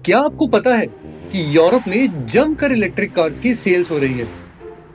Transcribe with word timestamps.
क्या 0.00 0.18
आपको 0.18 0.46
पता 0.46 0.74
है 0.74 0.86
कि 1.32 1.56
यूरोप 1.56 1.82
में 1.88 2.26
जमकर 2.26 2.72
इलेक्ट्रिक 2.72 3.14
कार्स 3.14 3.38
की 3.40 3.54
सेल्स 3.54 3.90
हो 3.90 3.98
रही 3.98 4.14
है? 4.14 4.24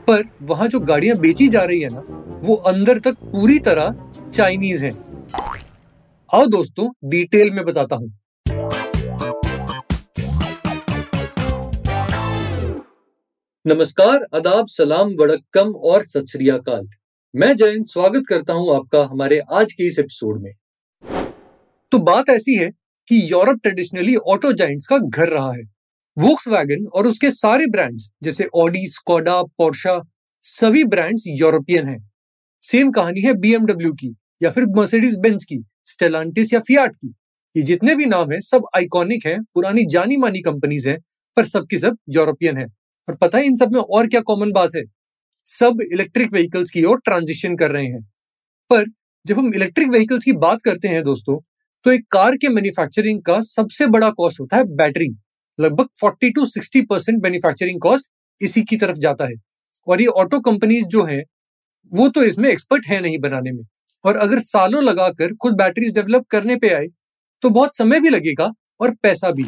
पर 0.08 0.30
वहाँ 0.42 0.68
जो 0.68 0.80
गाड़ियाँ 0.80 1.18
बेची 1.18 1.48
जा 1.48 1.64
रही 1.64 1.82
है 1.82 1.90
ना, 1.92 2.00
वो 2.44 2.56
अंदर 2.56 3.00
तक 3.00 3.14
पूरी 3.14 3.60
तरह 3.60 4.12
चाइनीज़ 4.34 4.86
है। 4.86 4.92
आओ 6.34 6.46
दोस्तों 6.46 7.10
डिटेल 7.10 7.52
में 7.52 7.66
बताता 7.66 7.96
हूँ। 7.96 8.18
नमस्कार 13.68 14.28
आदाब 14.36 14.68
सलाम, 14.68 15.10
वड़क्कम 15.20 15.70
और 15.70 16.04
सत 16.04 16.26
मैं 17.36 17.56
जयंत, 17.56 17.86
स्वागत 17.86 18.24
करता 18.30 18.54
हूँ 18.54 18.76
आपका 18.76 19.04
हमारे 19.04 19.40
आज 19.40 19.74
के 19.74 19.88
इस 19.88 20.00
एपिसोड 20.00 20.42
में। 20.42 20.52
तो 21.92 22.00
बात 22.00 22.30
ऐसी 22.30 22.56
है 22.56 22.87
कि 23.08 23.32
यूरोप 23.32 23.60
ट्रेडिशनली 23.64 24.16
ऑटो 24.16 24.54
जाइंट्स 24.54 24.88
का 24.88 24.98
घर 24.98 25.28
रहा 25.28 25.54
है। 25.54 25.64
वोक्स 26.20 26.48
और 26.94 27.08
उसके 27.08 27.32
सारे 27.32 27.68
ब्रांड्स 27.68 28.12
जैसे 28.24 28.50
ऑडी 28.54 28.88
स्कॉडा 28.88 29.44
पोर्शा 29.44 30.02
सभी 30.42 30.84
ब्रांड्स 30.84 31.24
यूरोपियन 31.28 31.88
हैं। 31.88 32.12
सेम 32.62 32.92
कहानी 32.92 33.22
है 33.22 33.34
बीएमडब्ल्यू 33.34 33.94
की 33.94 34.16
या 34.44 34.50
फिर 34.50 34.66
मर्सिडीज 34.66 35.18
बेंज 35.18 35.44
की 35.44 35.66
स्टेलांटिस 35.86 36.54
या 36.54 36.60
फियाट 36.60 36.96
की। 36.96 37.16
ये 37.58 37.64
जितने 37.64 37.96
भी 37.96 38.06
नाम 38.06 38.32
है, 38.32 38.42
सब 38.42 38.66
आइकॉनिक 38.76 39.26
हैं, 39.26 39.44
पुरानी 39.44 39.86
जानी 39.86 40.18
मानी 40.18 40.42
कंपनीज़ 40.42 40.90
हैं, 40.90 40.98
पर 41.36 41.46
सबकी 41.46 41.78
सब 41.78 41.98
यूरोपियन 42.10 42.58
है। 42.58 42.66
और 43.10 43.16
पता 43.16 43.38
है 43.38 43.46
इन 43.46 43.56
सब 43.56 43.74
में 43.74 43.82
और 43.82 44.08
क्या 44.08 44.22
कॉमन 44.22 44.52
बात 44.52 44.70
है? 44.76 44.84
सब 45.46 45.78
इलेक्ट्रिक 45.94 46.34
व्हीकल्स 46.34 46.72
की 46.72 46.84
ओर 46.84 46.98
ट्रांजिशन 46.98 47.56
कर 47.56 47.72
रहे 47.72 47.86
हैं। 47.86 48.12
पर 48.70 48.86
जब 49.28 49.38
हम 49.38 49.54
इलेक्ट्रिक 49.54 49.88
व्हीकल्स 49.88 50.24
की 50.24 50.34
बात 50.34 50.62
करते 50.66 50.88
हैं 50.88 51.04
दोस्तों 51.04 51.47
तो 51.88 51.92
एक 51.92 52.06
कार 52.12 52.36
के 52.36 52.50
मैन्युफैक्चरिंग 52.50 53.22
का 53.22 53.40
सबसे 53.42 53.86
बड़ा 53.88 54.10
कॉस्ट 54.10 54.40
होता 54.40 54.58
है 54.58 54.64
बैटरी 54.64 55.08
लगभग 55.60 55.88
40 55.96 56.30
टू 56.36 56.46
60 56.46 56.82
परसेंट 56.90 57.24
मैन्युफैक्चरिंग 57.24 57.80
कॉस्ट 57.82 58.12
इसी 58.42 58.62
की 58.62 58.78
तरफ़ 58.78 58.98
जाता 58.98 59.26
है। 59.26 59.36
और 59.88 60.02
ये 60.02 60.08
ऑटो 60.08 60.40
कंपनीज़ 60.40 60.88
जो 60.88 61.04
हैं, 61.04 61.24
वो 61.94 62.10
तो 62.10 62.24
इसमें 62.24 62.50
एक्सपर्ट 62.50 62.88
है 62.88 63.00
नहीं 63.02 63.20
बनाने 63.20 63.52
में। 63.52 63.64
और 64.06 64.18
अगर 64.18 64.40
सालों 64.40 64.84
लगाकर 64.84 65.36
खुद 65.36 65.54
बैटरीज 65.54 65.96
डेवलप 65.96 66.26
करने 66.26 66.56
पे 66.56 66.74
आए 66.74 66.88
तो 67.44 67.50
बहुत 67.50 67.76
समय 67.76 68.00
भी 68.00 68.10
लगेगा 68.10 68.52
और 68.80 68.96
पैसा 68.96 69.32
भी। 69.32 69.46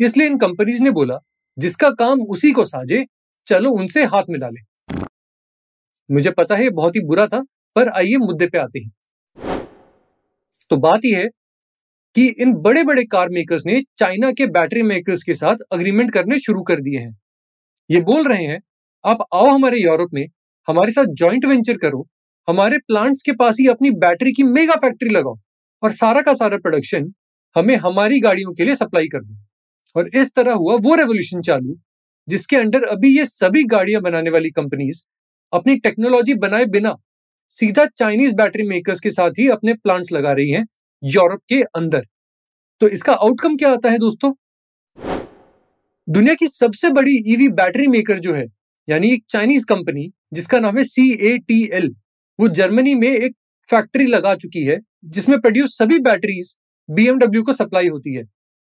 इसलिए 0.00 0.26
इन 0.26 0.38
कंपनीज़ 0.38 0.82
ने 0.82 0.90
बोला, 0.90 1.18
जिसका 1.58 1.90
काम 1.90 2.20
उसी 2.20 2.52
को 2.52 2.64
साजे 2.64 3.04
चलो 3.46 3.70
उनसे 3.70 4.04
हाथ 4.04 4.22
मिला 4.30 4.48
ले। 4.48 4.62
मुझे 6.10 6.30
पता 6.30 6.56
है 6.56 6.70
बहुत 6.70 6.96
ही 6.96 7.00
बुरा 7.00 7.26
था, 7.26 7.44
पर 7.74 7.88
आइए 7.88 8.16
मुद्दे 8.16 8.46
पे 8.46 8.58
आते 8.58 8.78
हैं। 8.78 8.92
तो 10.70 10.76
बात 10.76 11.00
यह 11.04 11.18
है 11.18 11.28
कि 12.14 12.26
इन 12.40 12.52
बड़े 12.56 12.82
बड़े 12.84 13.04
कार 13.04 13.28
मेकर्स 13.28 13.62
ने 13.66 13.80
चाइना 13.98 14.30
के 14.32 14.46
बैटरी 14.48 14.82
मेकर्स 14.82 15.22
के 15.22 15.34
साथ 15.34 15.56
अग्रीमेंट 15.72 16.12
करने 16.12 16.38
शुरू 16.38 16.62
कर 16.62 16.80
दिए 16.80 16.98
हैं। 16.98 17.18
ये 17.90 18.00
बोल 18.00 18.28
रहे 18.28 18.44
हैं, 18.44 18.60
आप 19.04 19.26
आओ 19.34 19.46
हमारे 19.46 19.78
यूरोप 19.78 20.14
में, 20.14 20.26
हमारे 20.68 20.92
साथ 20.92 21.14
जॉइंट 21.14 21.44
वेंचर 21.44 21.76
करो, 21.76 22.06
हमारे 22.48 22.78
प्लांट्स 22.78 23.22
के 23.22 23.32
पास 23.32 23.56
ही 23.60 23.66
अपनी 23.68 23.90
बैटरी 23.98 24.32
की 24.32 24.42
मेगा 24.44 24.74
फैक्ट्री 24.76 25.10
लगाओ 25.10 25.38
और 25.82 25.92
सारा 25.92 26.22
का 26.22 26.34
सारा 26.34 26.56
प्रोडक्शन 26.58 27.12
हमें 27.56 27.76
हमारी 27.76 28.20
गाड़ियों 28.20 28.52
के 28.52 28.64
लिए 28.64 28.74
सप्लाई 28.74 29.06
कर 29.08 29.20
दो। 29.20 29.36
और 29.96 30.10
इस 30.14 30.34
तरह 30.34 30.52
हुआ 30.54 30.74
वो 30.78 30.94
रेवोल्यूशन 30.94 31.40
चालू, 31.42 31.76
जिसके 32.28 32.56
अंडर 32.56 32.84
अभी 32.86 33.16
ये 33.16 33.24
सभी 33.26 33.62
गाड़ियाँ 33.66 34.02
बनाने 34.02 34.30
वाली 34.30 34.50
कंपनीज़ 34.50 35.02
अपनी 35.52 35.76
टेक्नोलॉजी 35.78 36.34
बनाए 36.36 36.64
बिना 36.68 36.94
सीधा 37.52 37.86
चाइनीज़ 37.88 38.34
बैटरी 38.34 38.68
मेकर्स 38.68 39.00
के 39.00 39.10
साथ 39.10 39.38
ही 39.38 39.48
अपने 39.48 39.74
प्लांट्स 39.74 40.12
लगा 40.12 40.32
रही 40.32 40.50
हैं 40.50 40.66
यूरोप 41.02 41.40
के 41.48 41.60
अंदर। 41.76 42.06
तो 42.80 42.88
इसका 42.88 43.12
आउटकम 43.12 43.56
क्या 43.56 43.72
आता 43.72 43.90
है 43.90 43.98
दोस्तों? 43.98 44.32
दुनिया 46.08 46.34
की 46.34 46.48
सबसे 46.48 46.90
बड़ी 46.90 47.16
ईवी 47.32 47.48
बैटरी 47.50 47.86
मेकर 47.86 48.18
जो 48.18 48.32
है, 48.34 48.46
यानी 48.88 49.12
एक 49.12 49.24
चाइनीज़ 49.30 49.66
कंपनी 49.66 50.10
जिसका 50.32 50.60
नाम 50.60 50.78
है 50.78 50.84
सी 50.84 51.10
ए 51.12 51.36
टी 51.38 51.62
एल 51.72 51.94
वो 52.38 52.48
जर्मनी 52.50 52.94
में 52.94 53.08
एक 53.08 53.34
फैक्ट्री 53.68 54.06
लगा 54.06 54.34
चुकी 54.34 54.64
है, 54.64 54.78
जिसमें 55.04 55.40
प्रोड्यूस 55.40 55.76
सभी 55.78 55.98
बैटरीज 55.98 56.56
बीएमडब्ल्यू 56.88 57.42
को 57.42 57.52
सप्लाई 57.52 57.88
होती 57.88 58.14
है। 58.14 58.24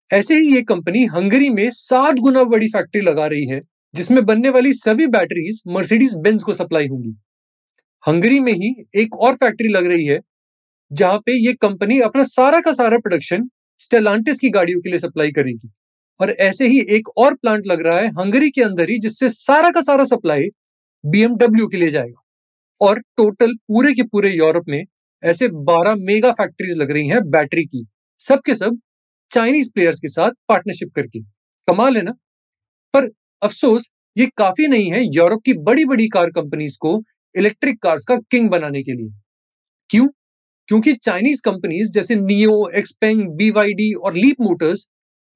ऐसे 0.10 0.36
ही 0.36 0.54
ये 0.56 0.62
कंपनी 0.62 1.06
हंगरी 1.06 1.50
में 1.50 1.70
सात 1.72 2.16
गुना 2.16 2.44
बड़ी 2.44 2.68
फैक्ट्री 2.68 3.02
लगा 3.02 3.26
रही 3.26 3.46
है, 3.46 3.62
जिसमें 3.94 4.24
बनने 4.26 4.50
वाली 4.50 4.74
सभी 4.74 5.08
बैटरीज 5.08 5.62
मर्सिडीज 5.68 6.16
बेंज 6.18 6.44
को 6.44 6.54
सप्लाई 6.54 6.88
होंगी। 6.88 7.16
हंगरी 8.04 8.40
में 8.40 8.54
ही 8.54 8.74
एक 8.96 9.16
और 9.18 9.36
फैक्ट्री 9.36 9.68
लग 9.68 9.86
रही 9.86 10.06
है 10.06 10.20
जहाँ 10.92 11.18
पे 11.18 11.46
ये 11.46 11.54
कंपनी 11.54 12.00
अपना 12.00 12.24
सारा 12.24 12.62
का 12.62 12.74
सारा 12.74 12.98
प्रोडक्शन 12.98 13.50
स्टेलांटिस 13.80 14.40
की 14.40 14.50
गाड़ियों 14.50 14.80
के 14.80 14.90
लिए 14.90 15.00
सप्लाई 15.00 15.32
करेगी। 15.32 15.72
और 16.20 16.32
ऐसे 16.32 16.68
ही 16.68 16.80
एक 16.90 17.10
और 17.18 17.34
प्लांट 17.34 17.64
लग 17.68 17.88
रहा 17.88 18.00
है 18.00 18.08
हंगरी 18.08 18.50
के 18.50 18.62
अंदर 18.62 18.90
ही, 18.90 19.00
जिससे 19.00 19.30
सारा 19.30 19.72
का 19.72 19.82
सारा 19.82 20.04
सप्लाई 20.04 20.44
बीएमडब्ल्यू 21.06 21.68
के 21.68 21.78
लिए 21.78 21.90
जाएगा। 21.90 22.22
और 22.82 23.00
टोटल 23.00 23.54
पूरे 23.54 23.94
के 23.94 24.04
पूरे 24.04 24.32
यूरोप 24.32 24.64
में 24.70 24.86
ऐसे 25.24 25.48
12 25.48 25.96
मेगा 25.98 26.32
फैक्ट्रीज 26.32 26.78
लग 26.78 26.92
रही 26.92 27.08
हैं 27.08 27.30
बैटरी 27.30 27.66
की। 27.66 27.88
सब 28.20 28.42
के 28.46 28.56
सब 28.56 28.80
चाइनीज़ 29.32 29.72
प्लेयर्स 29.74 30.00
के 30.00 30.08
साथ 30.08 30.32
पार्टनरशिप 30.50 30.90
करके। 30.96 31.22
कमाल 31.68 31.98
है 31.98 32.04
ना? 32.04 32.12
पर 32.94 33.12
अफसोस, 33.44 33.92
ये 34.18 34.30
काफ़ी 34.38 34.68
नहीं 34.68 34.92
है 34.92 35.06
यूरोप 35.06 35.42
की 35.46 35.54
बड़ी 35.54 35.86
बड़ी 35.86 36.08
कार 36.08 36.30
कंपनीज़ 36.30 36.78
को 36.82 37.04
इलेक्ट्रिक 37.38 37.82
कार्स 37.82 38.06
का 38.06 38.16
किंग 38.16 38.50
बनाने 38.50 38.82
के 38.84 38.92
लिए। 38.92 39.25
क्योंकि 40.70 40.94
चाइनीज़ 40.96 41.42
कंपनीज़ 41.46 41.92
जैसे 41.92 42.16
नियो 42.16 42.70
एक्सपेंग 42.76 43.28
बीवाईडी 43.38 43.92
और 43.94 44.16
लीप 44.16 44.42
मोटर्स 44.42 44.88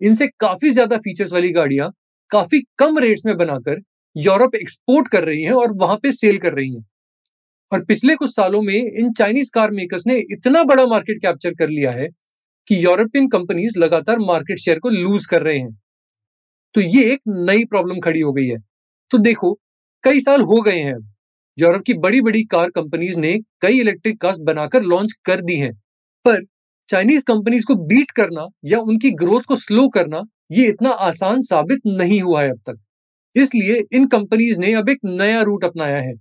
इनसे 0.01 0.27
काफ़ी 0.39 0.69
ज़्यादा 0.71 0.97
फीचर्स 0.97 1.33
वाली 1.33 1.51
गाड़ियाँ 1.51 1.89
काफ़ी 2.31 2.59
कम 2.77 2.97
रेट्स 2.99 3.25
में 3.25 3.35
बनाकर 3.37 3.81
यूरोप 4.15 4.55
एक्सपोर्ट 4.55 5.07
कर 5.07 5.23
रही 5.23 5.43
हैं 5.43 5.51
और 5.53 5.73
वहाँ 5.77 5.97
पे 6.03 6.11
सेल 6.11 6.37
कर 6.37 6.53
रही 6.53 6.73
हैं। 6.75 6.85
और 7.71 7.83
पिछले 7.85 8.15
कुछ 8.15 8.35
सालों 8.35 8.61
में 8.61 8.75
इन 8.75 9.11
चाइनीज़ 9.13 9.51
कार 9.55 9.71
मेकर्स 9.71 10.07
ने 10.07 10.17
इतना 10.31 10.63
बड़ा 10.63 10.85
मार्केट 10.85 11.21
कैप्चर 11.21 11.53
कर 11.53 11.69
लिया 11.69 11.91
है 11.91 12.07
कि 12.67 12.83
यूरोपियन 12.85 13.27
कंपनीज़ 13.27 13.79
लगातार 13.79 14.19
मार्केट 14.19 14.59
शेयर 14.59 14.79
को 14.79 14.89
लूज 14.89 15.25
कर 15.25 15.41
रहे 15.41 15.57
हैं। 15.59 15.71
तो 16.75 16.81
ये 16.81 17.03
एक 17.13 17.21
नई 17.29 17.65
प्रॉब्लम 17.65 17.99
खड़ी 17.99 18.19
हो 18.19 18.33
गई 18.33 18.47
है। 18.47 18.57
तो 19.11 19.17
देखो, 19.17 19.53
कई 20.03 20.19
साल 20.19 20.41
हो 20.43 20.61
गए 20.61 20.79
हैं 20.79 20.95
यूरोप 21.59 21.83
की 21.83 21.93
बड़ी 21.95 22.21
बड़ी 22.21 22.43
कार 22.45 22.69
कंपनीज़ 22.69 23.19
ने 23.19 23.37
कई 23.61 23.79
इलेक्ट्रिक 23.79 24.19
कार्स 24.21 24.39
बनाकर 24.41 24.83
लॉन्च 24.83 25.13
कर 25.25 25.41
दी 25.41 25.55
हैं। 25.55 25.73
पर 26.25 26.43
चाइनीज़ 26.89 27.23
कंपनीज़ 27.25 27.65
को 27.65 27.75
बीट 27.87 28.11
करना 28.11 28.47
या 28.65 28.79
उनकी 28.81 29.11
ग्रोथ 29.13 29.41
को 29.41 29.55
स्लो 29.57 29.87
करना, 29.89 30.21
ये 30.51 30.67
इतना 30.67 30.89
आसान 30.89 31.41
साबित 31.41 31.81
नहीं 31.87 32.21
हुआ 32.21 32.41
है 32.41 32.49
अब 32.49 32.59
तक। 32.67 32.79
इसलिए 33.35 33.83
इन 33.93 34.07
कंपनीज़ 34.07 34.59
ने 34.59 34.73
अब 34.73 34.89
एक 34.89 34.99
नया 35.05 35.41
रूट 35.41 35.63
अपनाया 35.63 35.99
है 35.99 36.13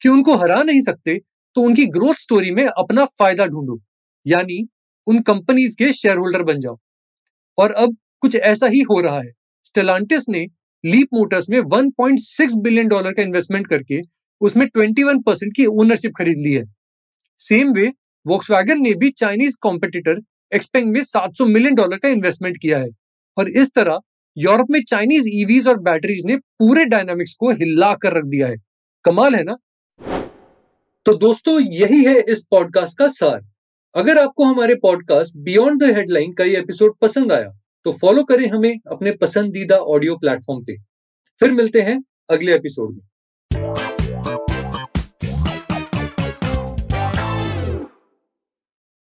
कि 0.00 0.08
उनको 0.08 0.36
हरा 0.36 0.62
नहीं 0.62 0.80
सकते 0.80 1.18
तो 1.56 1.62
उनकी 1.62 1.86
ग्रोथ 1.88 2.14
स्टोरी 2.14 2.50
में 2.50 2.64
अपना 2.64 3.04
फ़ायदा 3.04 3.46
ढूंढो, 3.46 3.80
यानी 4.26 4.66
उन 5.06 5.20
कंपनीज़ 5.22 5.76
के 5.76 5.92
शेयर 5.92 6.18
होल्डर 6.18 6.42
बन 6.44 6.60
जाओ। 6.60 6.78
और 7.58 7.72
अब 7.72 7.96
कुछ 8.22 8.36
ऐसा 8.36 8.66
ही 8.66 8.80
हो 8.82 9.00
रहा 9.00 9.18
है। 9.18 9.32
स्टेलांटिस 9.64 10.28
ने 10.28 10.46
लीप 10.84 11.08
मोटर्स 11.14 11.48
में 11.50 11.58
1.6 11.60 12.54
बिलियन 12.56 12.88
डॉलर 12.88 13.12
का 13.12 13.22
इन्वेस्टमेंट 13.22 13.66
करके 13.66 14.00
उसमें 14.42 14.66
21 14.66 15.22
परसेंट 15.26 15.52
की 15.56 15.66
ओनरशिप 15.66 16.12
खरीद 16.18 16.34
ली 16.38 16.52
है। 16.52 16.64
सेम 17.38 17.72
वे 17.72 17.92
वॉक्सवैगन 18.26 18.80
ने 18.80 18.94
भी 18.94 19.10
चाइनीज़ 19.10 19.56
कॉम्पिटिटर 19.60 20.20
एक्सपेंग 20.54 20.92
में 20.92 21.02
700 21.02 21.46
मिलियन 21.46 21.74
डॉलर 21.74 21.96
का 21.96 22.08
इन्वेस्टमेंट 22.08 22.56
किया 22.62 22.78
है। 22.78 22.88
और 23.38 23.50
इस 23.50 23.72
तरह 23.74 23.98
यूरोप 24.38 24.66
में 24.70 24.84
चाइनीज़ 24.84 25.28
ईवीज 25.28 25.68
और 25.68 25.78
बैटरीज 25.78 26.26
ने 26.26 26.36
पूरे 26.36 26.84
डायनामिक्स 26.84 27.34
को 27.34 27.50
हिला 27.50 27.94
कर 27.94 28.12
रख 28.12 28.24
दिया 28.24 28.48
है। 28.48 28.56
कमाल 29.04 29.34
है 29.34 29.42
ना? 29.44 29.58
तो 31.06 31.14
दोस्तों, 31.14 31.60
यही 31.60 32.04
है 32.04 32.20
इस 32.20 32.46
पॉडकास्ट 32.50 32.98
का 32.98 33.06
सार। 33.06 33.40
अगर 33.94 34.18
आपको 34.18 34.44
हमारे 34.44 34.74
पॉडकास्ट 34.74 35.36
बियॉन्ड 35.36 35.84
द 35.84 35.96
हेडलाइन 35.96 36.32
का 36.32 36.44
ये 36.44 36.58
एपिसोड 36.58 36.98
पसंद 36.98 37.32
आया 37.32 37.58
तो 37.84 37.92
फॉलो 37.92 38.24
करें 38.24 38.46
हमें 38.48 38.78
अपने 38.90 39.12
पसंदीदा 39.12 39.76
ऑडियो 39.76 40.16
प्लेटफॉर्म 40.16 40.64
पे। 40.64 40.76
फिर 41.40 41.52
मिलते 41.52 41.80
हैं 41.80 42.04
अगले 42.30 42.54
एपिसोड 42.54 42.94
में। 42.94 43.11